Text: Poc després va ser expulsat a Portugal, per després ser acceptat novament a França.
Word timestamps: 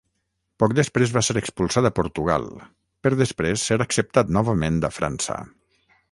Poc 0.61 0.71
després 0.77 1.11
va 1.17 1.21
ser 1.25 1.33
expulsat 1.41 1.87
a 1.89 1.91
Portugal, 1.99 2.47
per 3.07 3.11
després 3.19 3.67
ser 3.69 3.77
acceptat 3.85 4.33
novament 4.39 4.81
a 4.89 4.91
França. 4.97 5.37